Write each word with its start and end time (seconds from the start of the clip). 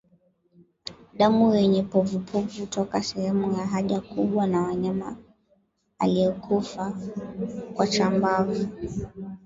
Damu 1.17 1.55
yenye 1.55 1.83
povupovu 1.91 2.59
hutoka 2.61 3.03
sehemu 3.03 3.51
ya 3.57 3.65
haja 3.67 4.01
kubwa 4.01 4.47
kwa 4.47 4.73
mnyama 4.73 5.17
aliyekufa 5.99 6.93
kwa 7.73 7.87
chambavu 7.87 8.67